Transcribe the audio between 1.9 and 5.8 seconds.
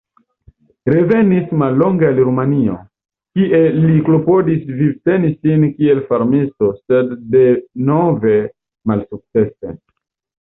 al Rumanio, kie li klopodis vivteni sin